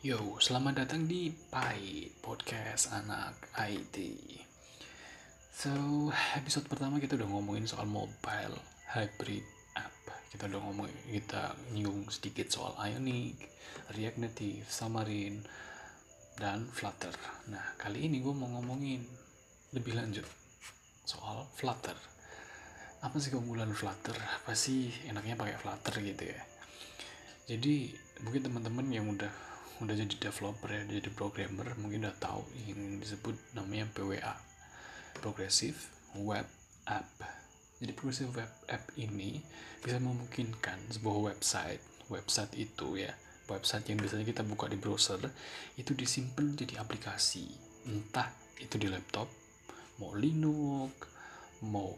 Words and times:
Yo, 0.00 0.16
selamat 0.40 0.80
datang 0.80 1.04
di 1.04 1.28
Pai 1.28 2.08
Podcast 2.24 2.88
Anak 2.88 3.52
IT. 3.52 4.00
So, 5.52 5.68
episode 6.40 6.64
pertama 6.72 6.96
kita 6.96 7.20
udah 7.20 7.28
ngomongin 7.28 7.68
soal 7.68 7.84
mobile 7.84 8.56
hybrid 8.96 9.44
app. 9.76 9.92
Kita 10.32 10.48
udah 10.48 10.56
ngomongin, 10.56 10.96
kita 11.04 11.52
nyinggung 11.76 12.08
sedikit 12.08 12.48
soal 12.48 12.72
Ionic, 12.80 13.44
React 13.92 14.24
Native, 14.24 14.64
Xamarin, 14.72 15.44
dan 16.40 16.64
Flutter. 16.72 17.12
Nah, 17.52 17.76
kali 17.76 18.08
ini 18.08 18.24
gue 18.24 18.32
mau 18.32 18.48
ngomongin 18.56 19.04
lebih 19.76 20.00
lanjut 20.00 20.24
soal 21.04 21.44
Flutter. 21.60 22.00
Apa 23.04 23.20
sih 23.20 23.28
keunggulan 23.28 23.76
Flutter? 23.76 24.16
Apa 24.16 24.56
sih 24.56 24.88
enaknya 25.12 25.36
pakai 25.36 25.60
Flutter 25.60 26.00
gitu 26.00 26.24
ya? 26.24 26.40
Jadi, 27.52 27.92
mungkin 28.24 28.48
teman-teman 28.48 28.88
yang 28.88 29.04
udah 29.12 29.49
udah 29.80 29.96
jadi 29.96 30.14
developer 30.28 30.68
ya 30.68 30.84
jadi 30.84 31.08
programmer 31.08 31.72
mungkin 31.80 32.04
udah 32.04 32.16
tahu 32.20 32.44
yang 32.68 33.00
disebut 33.00 33.32
namanya 33.56 33.88
PWA 33.96 34.36
Progressive 35.16 35.76
Web 36.20 36.44
App. 36.84 37.08
Jadi 37.80 37.92
Progressive 37.96 38.28
Web 38.36 38.52
App 38.68 38.92
ini 39.00 39.40
bisa 39.80 39.96
memungkinkan 39.96 40.92
sebuah 40.92 41.32
website. 41.32 41.80
Website 42.12 42.52
itu 42.60 43.00
ya 43.00 43.12
website 43.48 43.88
yang 43.88 43.98
biasanya 43.98 44.28
kita 44.28 44.42
buka 44.44 44.68
di 44.68 44.76
browser 44.76 45.18
itu 45.80 45.96
disimpan 45.96 46.52
jadi 46.60 46.84
aplikasi. 46.84 47.48
Entah 47.88 48.28
itu 48.60 48.76
di 48.76 48.84
laptop 48.92 49.32
mau 49.96 50.12
Linux 50.12 50.92
mau 51.64 51.96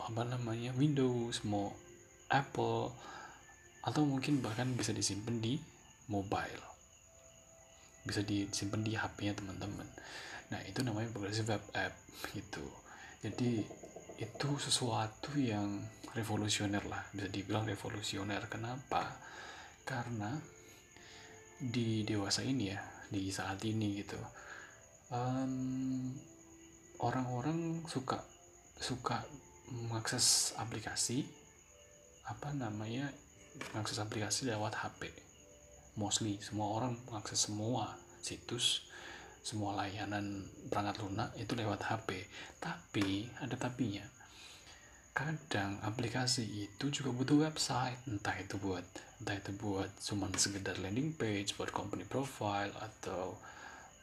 apa 0.00 0.24
namanya 0.24 0.72
Windows 0.76 1.44
mau 1.48 1.72
Apple 2.28 2.92
atau 3.84 4.02
mungkin 4.04 4.40
bahkan 4.44 4.72
bisa 4.72 4.92
disimpan 4.92 5.40
di 5.40 5.60
mobile 6.08 6.71
bisa 8.02 8.20
disimpan 8.22 8.82
di 8.82 8.92
HP-nya 8.98 9.38
teman-teman. 9.38 9.88
Nah, 10.50 10.60
itu 10.66 10.82
namanya 10.82 11.08
progressive 11.14 11.48
web 11.48 11.64
app 11.72 11.94
gitu. 12.34 12.66
Jadi 13.22 13.62
itu 14.18 14.48
sesuatu 14.58 15.34
yang 15.38 15.80
revolusioner 16.12 16.84
lah, 16.86 17.02
bisa 17.14 17.30
dibilang 17.30 17.64
revolusioner. 17.64 18.44
Kenapa? 18.50 19.16
Karena 19.86 20.34
di 21.56 22.02
dewasa 22.02 22.42
ini 22.42 22.74
ya, 22.74 22.80
di 23.08 23.30
saat 23.30 23.62
ini 23.64 24.02
gitu, 24.02 24.18
um, 25.14 26.12
orang-orang 27.00 27.86
suka 27.86 28.20
suka 28.82 29.22
mengakses 29.70 30.52
aplikasi 30.58 31.22
apa 32.26 32.50
namanya 32.54 33.10
mengakses 33.72 34.02
aplikasi 34.02 34.50
lewat 34.50 34.74
HP 34.74 35.31
mostly 35.96 36.40
semua 36.40 36.80
orang 36.80 36.96
mengakses 37.08 37.48
semua 37.50 37.96
situs 38.22 38.92
semua 39.42 39.74
layanan 39.74 40.46
perangkat 40.70 41.02
lunak 41.02 41.34
itu 41.34 41.58
lewat 41.58 41.82
HP 41.82 42.30
tapi 42.62 43.26
ada 43.42 43.58
tapinya. 43.58 44.06
Kadang 45.12 45.76
aplikasi 45.82 46.46
itu 46.70 46.88
juga 46.88 47.10
butuh 47.12 47.44
website. 47.44 47.98
Entah 48.06 48.38
itu 48.38 48.56
buat 48.56 48.86
entah 49.20 49.36
itu 49.36 49.52
buat 49.58 49.90
cuman 49.98 50.32
sekedar 50.38 50.78
landing 50.78 51.12
page 51.18 51.58
buat 51.58 51.74
company 51.74 52.06
profile 52.06 52.72
atau 52.80 53.36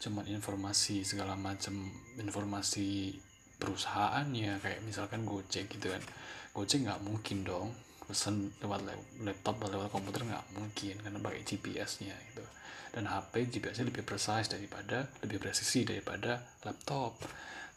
cuman 0.03 0.27
informasi 0.27 1.07
segala 1.07 1.39
macam 1.39 1.87
informasi 2.19 3.17
perusahaannya. 3.57 4.59
Kayak 4.59 4.83
misalkan 4.85 5.23
Gojek 5.23 5.71
gitu 5.71 5.87
kan. 5.89 6.03
Gojek 6.51 6.83
nggak 6.83 7.01
mungkin 7.01 7.47
dong 7.47 7.71
pesan 8.09 8.49
lewat 8.65 8.81
laptop 9.21 9.61
atau 9.61 9.77
lewat 9.77 9.93
komputer 9.93 10.25
nggak 10.25 10.57
mungkin 10.57 10.95
karena 10.97 11.19
pakai 11.21 11.45
GPS-nya 11.45 12.17
gitu. 12.33 12.41
Dan 12.89 13.05
HP 13.05 13.53
GPS-nya 13.53 13.93
lebih 13.93 14.01
precise 14.01 14.49
daripada 14.49 15.05
lebih 15.21 15.37
presisi 15.37 15.85
daripada 15.85 16.41
laptop. 16.65 17.21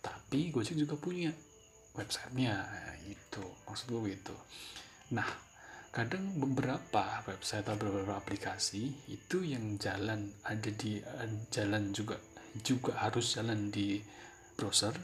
Tapi 0.01 0.49
Gojek 0.49 0.81
juga 0.81 0.97
punya 0.97 1.29
websitenya. 1.93 2.57
Nah, 2.57 2.97
itu 3.05 3.45
maksud 3.69 3.93
gue 3.93 4.17
gitu. 4.17 4.33
Nah 5.13 5.53
kadang 5.93 6.25
beberapa 6.41 7.21
website 7.29 7.69
atau 7.69 7.77
beberapa 7.77 8.17
aplikasi 8.17 9.13
itu 9.13 9.45
yang 9.45 9.77
jalan 9.77 10.33
ada 10.49 10.73
di 10.73 10.97
jalan 11.53 11.93
juga 11.93 12.17
juga 12.65 12.97
harus 12.97 13.37
jalan 13.37 13.69
di 13.69 14.01
browser 14.57 14.97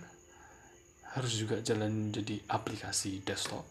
harus 1.13 1.33
juga 1.37 1.61
jalan 1.61 2.09
jadi 2.09 2.41
aplikasi 2.49 3.21
desktop 3.21 3.69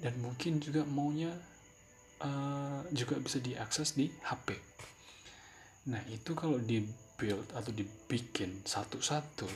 dan 0.00 0.18
mungkin 0.22 0.62
juga 0.62 0.82
maunya 0.86 1.30
uh, 2.22 2.82
juga 2.90 3.18
bisa 3.20 3.38
diakses 3.42 3.94
di 3.94 4.10
HP. 4.10 4.56
Nah 5.90 6.00
itu 6.08 6.32
kalau 6.32 6.56
di 6.58 6.80
build 7.14 7.52
atau 7.52 7.70
dibikin 7.70 8.64
satu-satu, 8.64 9.46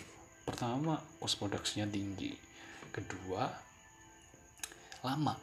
pertama 0.44 1.00
cost 1.18 1.40
produksinya 1.40 1.88
tinggi, 1.88 2.34
kedua 2.92 3.48
lama 5.02 5.34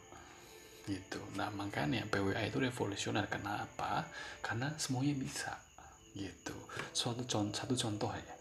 gitu. 0.86 1.18
Nah 1.34 1.50
makanya 1.50 2.06
PWA 2.06 2.46
itu 2.46 2.62
revolusioner. 2.62 3.26
Kenapa? 3.26 4.06
Karena 4.46 4.70
semuanya 4.78 5.18
bisa 5.18 5.58
gitu. 6.14 6.56
Suatu 6.94 7.26
contoh, 7.26 7.56
satu 7.58 7.74
contoh 7.74 8.12
ya. 8.14 8.36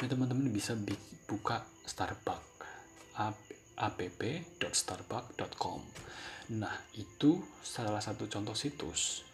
Teman-teman 0.00 0.48
bisa 0.48 0.72
buka 1.28 1.60
Starbucks 1.84 2.50
app.starbucks.com. 3.80 5.80
Nah, 6.60 6.76
itu 6.98 7.40
salah 7.64 8.04
satu 8.04 8.28
contoh 8.28 8.52
situs 8.52 9.24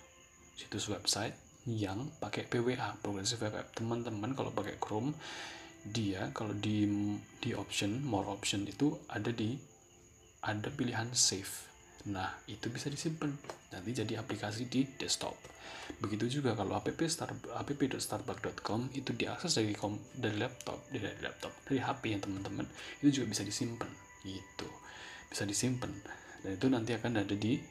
situs 0.56 0.88
website 0.88 1.36
yang 1.68 2.08
pakai 2.22 2.48
PWA, 2.48 2.96
Progressive 3.02 3.42
Web 3.44 3.60
App. 3.60 3.74
Teman-teman 3.76 4.32
kalau 4.32 4.54
pakai 4.54 4.80
Chrome, 4.80 5.12
dia 5.84 6.32
kalau 6.32 6.56
di 6.56 6.88
di 7.42 7.52
option 7.52 8.00
more 8.06 8.30
option 8.30 8.64
itu 8.64 8.96
ada 9.10 9.34
di 9.34 9.58
ada 10.46 10.70
pilihan 10.70 11.10
save. 11.12 11.66
Nah, 12.06 12.30
itu 12.46 12.70
bisa 12.70 12.86
disimpan 12.86 13.34
nanti 13.74 13.90
jadi 13.90 14.22
aplikasi 14.22 14.70
di 14.70 14.86
desktop. 14.94 15.34
Begitu 15.98 16.38
juga 16.38 16.54
kalau 16.54 16.78
app 16.78 16.86
star 17.10 17.34
app.starbucks.com 17.34 18.94
itu 18.94 19.10
diakses 19.10 19.58
dari 19.58 19.74
kom, 19.74 19.98
dari 20.14 20.38
laptop, 20.38 20.86
dari 20.94 21.10
laptop, 21.18 21.50
dari 21.66 21.82
HP 21.82 22.14
yang 22.14 22.22
teman-teman 22.22 22.66
itu 23.02 23.20
juga 23.20 23.34
bisa 23.34 23.42
disimpan 23.42 24.05
gitu. 24.26 24.68
Bisa 25.30 25.46
disimpan 25.46 25.94
dan 26.42 26.50
itu 26.58 26.66
nanti 26.66 26.90
akan 26.98 27.22
ada 27.22 27.34
di 27.38 27.62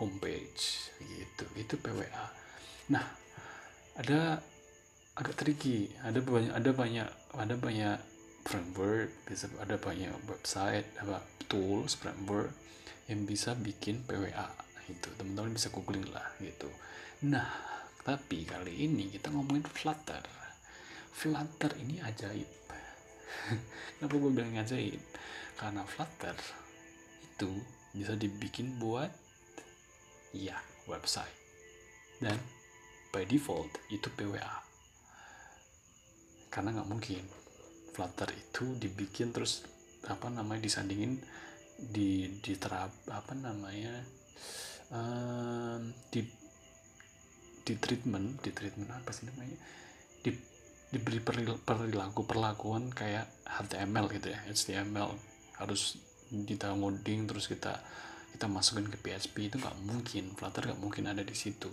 homepage. 0.00 0.88
Gitu. 1.04 1.44
Itu 1.60 1.76
PWA 1.76 2.24
nah 2.88 3.04
ada 4.00 4.40
agak 5.18 5.36
tricky. 5.36 5.92
Ada 6.00 6.24
banyak 6.24 6.52
ada 6.56 6.70
banyak 6.72 7.08
ada 7.36 7.54
banyak 7.58 7.96
framework 8.48 9.12
bisa 9.28 9.50
ada 9.60 9.76
banyak 9.76 10.08
website 10.24 10.88
apa 11.04 11.20
tools 11.50 12.00
framework 12.00 12.48
yang 13.10 13.28
bisa 13.28 13.52
bikin 13.52 14.00
PWA 14.08 14.48
itu 14.88 15.08
teman-teman 15.20 15.52
bisa 15.52 15.68
googling 15.68 16.08
lah. 16.08 16.24
Gitu. 16.40 16.70
Nah 17.28 17.48
tapi 18.00 18.48
kali 18.48 18.88
ini 18.88 19.12
kita 19.12 19.28
ngomongin 19.28 19.66
Flutter. 19.68 20.24
Flutter 21.12 21.76
ini 21.82 22.00
ajaib 22.00 22.48
kenapa 23.98 24.14
gue 24.14 24.30
bilang 24.32 24.54
ajaib 24.58 25.02
karena 25.58 25.82
Flutter 25.84 26.36
itu 27.24 27.50
bisa 27.94 28.14
dibikin 28.14 28.78
buat 28.78 29.10
ya 30.36 30.58
website. 30.86 31.36
Dan 32.18 32.38
by 33.14 33.24
default 33.24 33.70
itu 33.88 34.10
PWA 34.12 34.68
karena 36.48 36.74
nggak 36.74 36.90
mungkin 36.90 37.22
Flutter 37.94 38.30
itu 38.34 38.74
dibikin 38.78 39.30
terus 39.34 39.66
apa 40.06 40.30
namanya 40.30 40.62
disandingin 40.64 41.18
di 41.78 42.40
diterap 42.42 42.90
apa 43.10 43.34
namanya 43.38 44.02
um, 44.90 45.94
di 46.10 46.22
di 47.62 47.74
treatment 47.78 48.42
di 48.42 48.50
treatment 48.54 48.90
apa 48.90 49.10
sih 49.14 49.26
namanya? 49.30 49.58
Di 50.22 50.30
diberi 50.88 51.20
perilaku 51.20 52.24
perlakuan 52.24 52.88
kayak 52.88 53.28
HTML 53.44 54.08
gitu 54.08 54.32
ya 54.32 54.40
HTML 54.48 55.12
harus 55.60 56.00
downloading 56.32 57.28
terus 57.28 57.48
kita 57.48 57.76
kita 58.32 58.46
masukin 58.46 58.86
ke 58.86 59.00
PHP 59.00 59.50
itu 59.50 59.56
nggak 59.58 59.78
mungkin. 59.82 60.30
Flutter 60.36 60.70
nggak 60.70 60.80
mungkin 60.80 61.10
ada 61.10 61.24
di 61.24 61.34
situ. 61.34 61.72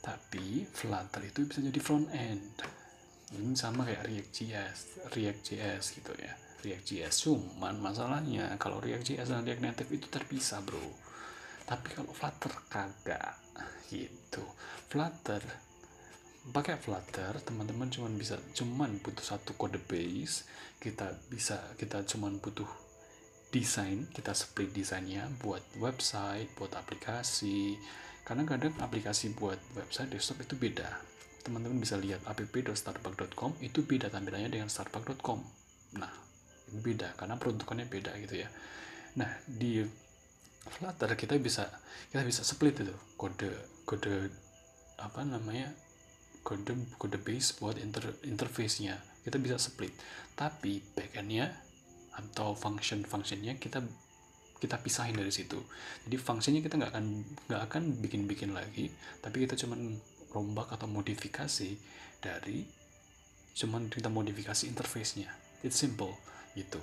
Tapi 0.00 0.64
Flutter 0.70 1.22
itu 1.26 1.44
bisa 1.44 1.60
jadi 1.60 1.80
front 1.82 2.08
end 2.14 2.54
ini 3.34 3.58
sama 3.58 3.82
kayak 3.82 4.06
React.js 4.06 5.10
React.js 5.10 5.82
gitu 5.98 6.14
ya. 6.14 6.32
React.js 6.62 7.14
cuman 7.26 7.74
masalahnya 7.82 8.54
kalau 8.56 8.78
React.js 8.78 9.34
dan 9.34 9.42
React 9.42 9.62
Native 9.66 9.90
itu 9.90 10.06
terpisah 10.06 10.62
bro. 10.62 10.80
Tapi 11.66 11.88
kalau 11.90 12.14
Flutter 12.14 12.54
kagak 12.70 13.34
gitu. 13.90 14.46
Flutter 14.86 15.42
pakai 16.54 16.78
Flutter 16.78 17.42
teman-teman 17.42 17.90
cuman 17.90 18.14
bisa 18.14 18.38
cuman 18.54 19.02
butuh 19.02 19.24
satu 19.24 19.58
kode 19.58 19.82
base. 19.82 20.46
Kita 20.78 21.10
bisa 21.26 21.58
kita 21.74 22.06
cuman 22.06 22.38
butuh 22.38 22.68
desain 23.50 24.04
kita 24.12 24.34
split 24.34 24.74
desainnya 24.74 25.26
buat 25.42 25.62
website 25.80 26.52
buat 26.54 26.70
aplikasi. 26.78 27.78
Karena 28.26 28.42
kadang 28.42 28.74
aplikasi 28.82 29.34
buat 29.38 29.58
website 29.78 30.14
desktop 30.14 30.42
itu 30.46 30.54
beda. 30.58 30.86
Teman-teman 31.46 31.78
bisa 31.78 31.94
lihat 31.94 32.26
app.starbuck.com 32.26 33.62
itu 33.62 33.86
beda 33.86 34.10
tampilannya 34.10 34.50
dengan 34.50 34.70
starbuck.com 34.70 35.40
nah 35.96 36.10
beda 36.66 37.14
karena 37.14 37.38
peruntukannya 37.38 37.86
beda 37.86 38.18
gitu 38.22 38.42
ya. 38.42 38.48
Nah 39.18 39.30
di 39.46 39.82
Flutter 40.66 41.14
kita 41.14 41.38
bisa 41.38 41.70
kita 42.10 42.26
bisa 42.26 42.42
split 42.42 42.82
itu 42.82 42.94
kode 43.14 43.54
kode 43.86 44.30
apa 44.98 45.22
namanya 45.22 45.70
kode 46.46 46.78
kode 46.94 47.18
base 47.18 47.58
buat 47.58 47.74
inter, 47.82 48.14
interface-nya. 48.22 49.02
Kita 49.26 49.42
bisa 49.42 49.58
split. 49.58 49.90
Tapi 50.38 50.78
backend-nya 50.94 51.50
atau 52.14 52.54
function 52.54 53.02
functionnya 53.02 53.58
kita 53.58 53.82
kita 54.56 54.78
pisahin 54.80 55.18
dari 55.18 55.34
situ. 55.34 55.58
Jadi 56.06 56.16
fungsinya 56.16 56.62
kita 56.62 56.78
nggak 56.78 56.92
akan 56.94 57.06
nggak 57.50 57.62
akan 57.66 57.82
bikin 58.00 58.24
bikin 58.30 58.54
lagi 58.56 58.88
tapi 59.20 59.44
kita 59.44 59.58
cuman 59.58 59.98
rombak 60.32 60.72
atau 60.72 60.88
modifikasi 60.88 61.76
dari 62.22 62.64
cuman 63.58 63.90
kita 63.90 64.08
modifikasi 64.08 64.70
interface-nya. 64.70 65.28
It's 65.66 65.76
simple 65.76 66.14
gitu. 66.54 66.80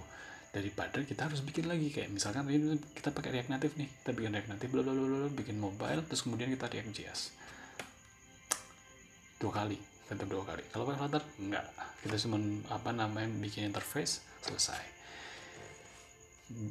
Daripada 0.53 1.01
kita 1.01 1.25
harus 1.25 1.41
bikin 1.41 1.65
lagi 1.65 1.89
kayak 1.89 2.13
misalkan 2.13 2.45
kita 2.93 3.09
pakai 3.09 3.41
React 3.41 3.49
Native 3.57 3.73
nih. 3.79 3.89
Kita 3.89 4.11
bikin 4.13 4.31
React 4.37 4.49
Native 4.53 4.69
bla 4.69 4.81
bla 4.85 4.93
bla 4.93 5.29
bikin 5.33 5.57
mobile 5.57 6.05
terus 6.05 6.21
kemudian 6.21 6.53
kita 6.53 6.69
React 6.69 6.91
JS 6.93 7.21
dua 9.43 9.51
kali 9.51 9.75
tetap 10.07 10.27
dua 10.31 10.47
kali 10.47 10.63
kalau 10.71 10.87
pakai 10.87 10.99
Flutter 11.03 11.23
enggak 11.43 11.65
kita 11.99 12.15
cuma 12.23 12.37
apa 12.71 12.89
namanya 12.95 13.27
bikin 13.43 13.67
interface 13.67 14.23
selesai 14.39 14.83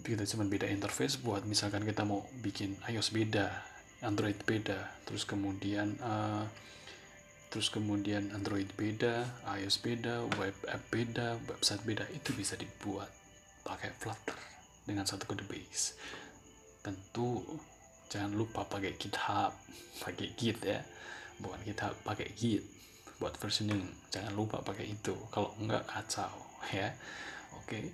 kita 0.01 0.25
cuma 0.25 0.49
beda 0.49 0.69
interface 0.73 1.21
buat 1.21 1.45
misalkan 1.45 1.85
kita 1.85 2.09
mau 2.09 2.25
bikin 2.41 2.81
iOS 2.89 3.13
beda 3.13 3.53
Android 4.01 4.41
beda 4.49 5.05
terus 5.05 5.29
kemudian 5.29 6.01
uh, 6.01 6.49
terus 7.53 7.69
kemudian 7.69 8.33
Android 8.33 8.69
beda 8.81 9.29
iOS 9.61 9.85
beda 9.85 10.25
web 10.41 10.57
app 10.73 10.83
beda 10.89 11.37
website 11.53 11.85
beda 11.85 12.09
itu 12.17 12.33
bisa 12.33 12.57
dibuat 12.57 13.13
pakai 13.63 13.93
Flutter 13.95 14.53
dengan 14.83 15.07
satu 15.07 15.27
kode 15.31 15.47
base. 15.47 15.95
Tentu 16.83 17.43
jangan 18.11 18.35
lupa 18.35 18.67
pakai 18.67 18.99
GitHub, 18.99 19.55
pakai 20.03 20.35
Git 20.35 20.59
ya. 20.67 20.83
Bukan 21.43 21.61
GitHub, 21.67 21.95
pakai 22.07 22.31
Git 22.39 22.63
buat 23.19 23.35
versioning. 23.39 23.83
Jangan 24.15 24.33
lupa 24.35 24.63
pakai 24.63 24.95
itu. 24.95 25.15
Kalau 25.35 25.51
enggak 25.59 25.83
kacau 25.87 26.31
ya. 26.79 26.89
Oke. 27.59 27.67
Okay. 27.67 27.85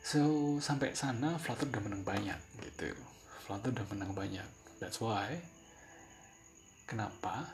So, 0.00 0.56
sampai 0.60 0.96
sana 0.96 1.36
Flutter 1.36 1.68
udah 1.68 1.82
menang 1.84 2.04
banyak 2.04 2.40
gitu. 2.64 2.92
Flutter 3.44 3.72
udah 3.72 3.86
menang 3.92 4.12
banyak. 4.16 4.48
That's 4.80 5.00
why 5.00 5.36
kenapa 6.88 7.46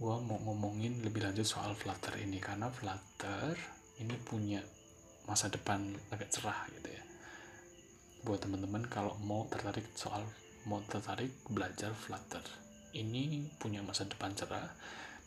gua 0.00 0.16
mau 0.22 0.40
ngomongin 0.40 1.04
lebih 1.04 1.26
lanjut 1.26 1.44
soal 1.44 1.76
Flutter 1.76 2.16
ini 2.22 2.40
karena 2.40 2.72
Flutter 2.72 3.52
ini 4.00 4.16
punya 4.24 4.64
masa 5.28 5.52
depan 5.52 5.92
agak 6.08 6.32
cerah 6.32 6.64
gitu 6.72 6.88
ya 6.88 7.04
buat 8.24 8.40
teman-teman 8.40 8.84
kalau 8.88 9.16
mau 9.24 9.44
tertarik 9.52 9.84
soal 9.92 10.24
mau 10.64 10.80
tertarik 10.88 11.32
belajar 11.52 11.92
Flutter 11.92 12.42
ini 12.94 13.46
punya 13.58 13.82
masa 13.84 14.06
depan 14.06 14.34
cerah. 14.34 14.70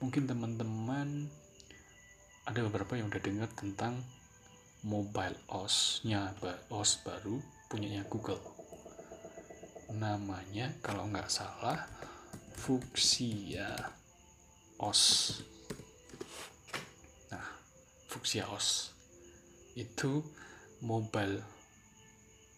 Mungkin 0.03 0.27
teman-teman 0.27 1.31
ada 2.43 2.59
beberapa 2.67 2.99
yang 2.99 3.07
udah 3.07 3.23
dengar 3.23 3.49
tentang 3.55 4.03
mobile 4.83 5.39
OS-nya 5.47 6.35
OS 6.67 7.07
baru 7.07 7.39
punyanya 7.71 8.03
Google. 8.11 8.41
Namanya 9.95 10.75
kalau 10.83 11.07
nggak 11.07 11.31
salah 11.31 11.87
Fuchsia 12.59 13.71
OS. 14.75 15.39
Nah 17.31 17.47
Fuchsia 18.11 18.43
OS. 18.51 18.91
Itu 19.79 20.19
mobile 20.83 21.39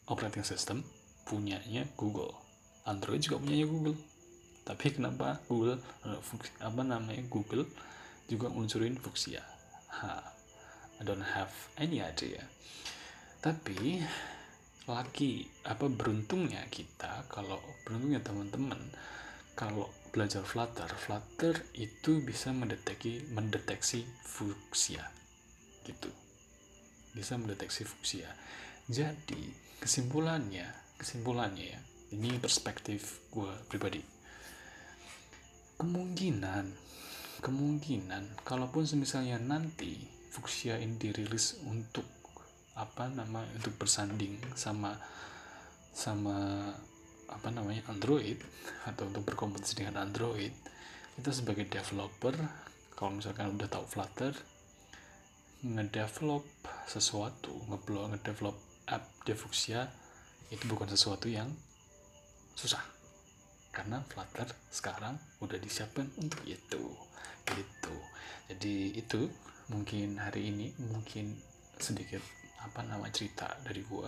operating 0.09 0.41
system 0.41 0.81
punyanya 1.29 1.85
Google. 1.93 2.33
Android 2.89 3.21
juga 3.21 3.37
punyanya 3.37 3.69
Google 3.69 3.97
tapi 4.65 4.91
kenapa 4.91 5.39
Google 5.47 5.79
eh, 6.09 6.19
apa 6.59 6.81
namanya 6.81 7.23
Google 7.29 7.69
juga 8.25 8.49
ngeluncurin 8.49 8.97
Fuchsia 8.97 9.45
ha, 10.01 10.19
I 10.99 11.01
don't 11.05 11.23
have 11.23 11.53
any 11.77 12.01
idea 12.01 12.41
tapi 13.39 14.01
lagi 14.85 15.45
apa 15.65 15.85
beruntungnya 15.89 16.65
kita 16.69 17.29
kalau 17.29 17.57
beruntungnya 17.85 18.21
teman-teman 18.21 18.81
kalau 19.55 19.87
belajar 20.11 20.43
Flutter 20.43 20.89
Flutter 20.97 21.55
itu 21.77 22.21
bisa 22.21 22.51
mendeteksi 22.51 23.29
mendeteksi 23.31 24.03
Fuchsia 24.25 25.05
gitu 25.85 26.09
bisa 27.15 27.39
mendeteksi 27.39 27.87
fuksia. 27.87 28.27
Jadi 28.91 29.55
kesimpulannya, 29.79 30.67
kesimpulannya 30.99 31.65
ya, 31.71 31.79
ini 32.11 32.35
perspektif 32.37 33.23
gue 33.31 33.49
pribadi. 33.71 34.03
Kemungkinan, 35.75 36.65
kemungkinan, 37.43 38.43
kalaupun 38.47 38.87
misalnya 38.95 39.35
nanti 39.41 39.99
fuksia 40.31 40.79
ini 40.79 40.95
dirilis 40.95 41.59
untuk 41.67 42.07
apa 42.75 43.07
nama 43.07 43.39
untuk 43.55 43.75
bersanding 43.79 44.35
sama 44.55 44.99
sama 45.95 46.67
apa 47.31 47.47
namanya 47.47 47.87
Android 47.87 48.35
atau 48.83 49.07
untuk 49.07 49.23
berkompetisi 49.31 49.79
dengan 49.79 50.03
Android 50.03 50.51
kita 51.15 51.31
sebagai 51.31 51.63
developer 51.71 52.35
kalau 52.99 53.15
misalkan 53.15 53.55
udah 53.55 53.71
tahu 53.71 53.87
Flutter 53.87 54.35
ngedevelop 55.65 56.43
sesuatu, 56.85 57.55
ngeblok, 57.71 58.13
ngedevelop 58.13 58.57
app 58.85 59.03
Devuxia 59.25 59.89
itu 60.53 60.61
bukan 60.69 60.85
sesuatu 60.85 61.25
yang 61.25 61.49
susah. 62.53 62.83
Karena 63.75 63.99
Flutter 64.07 64.47
sekarang 64.71 65.19
udah 65.43 65.59
disiapkan 65.59 66.07
untuk 66.15 66.39
itu. 66.47 66.83
Gitu. 67.43 67.95
Jadi 68.47 68.75
itu 68.95 69.27
mungkin 69.67 70.15
hari 70.15 70.47
ini 70.47 70.71
mungkin 70.79 71.35
sedikit 71.75 72.23
apa 72.63 72.87
nama 72.87 73.11
cerita 73.11 73.51
dari 73.67 73.83
gua. 73.83 74.07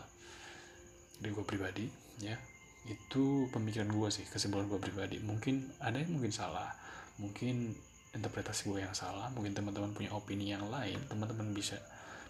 Dari 1.20 1.36
gua 1.36 1.44
pribadi 1.44 1.84
ya. 2.24 2.40
Itu 2.88 3.52
pemikiran 3.52 3.92
gua 3.92 4.08
sih 4.08 4.24
kesimpulan 4.24 4.72
gua 4.72 4.80
pribadi. 4.80 5.20
Mungkin 5.20 5.84
ada 5.84 6.00
yang 6.00 6.16
mungkin 6.16 6.32
salah. 6.32 6.72
Mungkin 7.20 7.76
interpretasi 8.16 8.72
gue 8.72 8.86
yang 8.88 8.96
salah. 8.96 9.28
Mungkin 9.34 9.52
teman-teman 9.52 9.92
punya 9.92 10.14
opini 10.16 10.54
yang 10.54 10.70
lain. 10.70 11.02
Teman-teman 11.12 11.52
bisa 11.52 11.76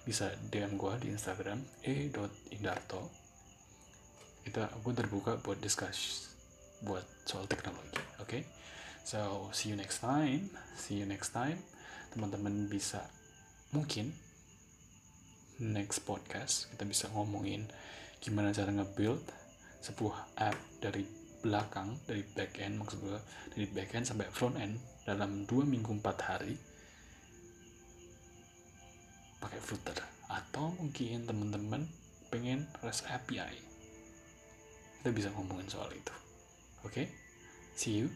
bisa 0.08 0.32
DM 0.48 0.80
gue 0.80 0.94
di 1.04 1.08
Instagram 1.12 1.60
e.indarto 1.84 3.12
kita 4.48 4.72
gue 4.80 4.94
terbuka 4.96 5.36
buat 5.44 5.60
discuss 5.60 6.32
buat 6.86 7.06
soal 7.26 7.50
teknologi 7.50 8.02
oke? 8.22 8.28
Okay? 8.28 8.42
so 9.08 9.50
see 9.56 9.74
you 9.74 9.78
next 9.78 10.04
time 10.04 10.52
see 10.78 11.02
you 11.02 11.08
next 11.10 11.34
time. 11.34 11.58
Teman-teman 12.14 12.70
bisa 12.72 13.04
mungkin 13.74 14.14
next 15.60 16.06
podcast 16.06 16.70
kita 16.72 16.86
bisa 16.86 17.06
ngomongin 17.12 17.66
gimana 18.22 18.54
cara 18.54 18.70
nge-build 18.70 19.26
sebuah 19.82 20.38
app 20.38 20.58
dari 20.80 21.04
belakang 21.42 21.98
dari 22.06 22.22
back 22.34 22.62
end 22.62 22.78
maksud 22.82 23.02
gue 23.02 23.20
dari 23.54 23.66
back 23.70 23.98
end 23.98 24.06
sampai 24.06 24.30
front 24.30 24.58
end 24.58 24.78
dalam 25.06 25.46
dua 25.50 25.66
minggu 25.66 25.98
empat 25.98 26.18
hari 26.26 26.54
pakai 29.38 29.62
Flutter 29.62 29.98
atau 30.30 30.74
mungkin 30.78 31.26
teman-teman 31.30 31.86
pengen 32.34 32.66
REST 32.82 33.06
API 33.10 33.58
kita 35.02 35.10
bisa 35.14 35.30
ngomongin 35.34 35.70
soal 35.70 35.90
itu 35.94 36.27
okay? 36.88 37.08
see 37.76 37.92
you 37.92 38.10